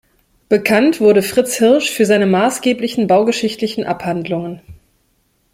Bekannt 0.49 0.99
wurde 0.99 1.21
Fritz 1.21 1.57
Hirsch 1.57 1.91
für 1.91 2.07
seine 2.07 2.25
maßgeblichen 2.25 3.05
baugeschichtlichen 3.05 3.83
Abhandlungen. 3.83 4.59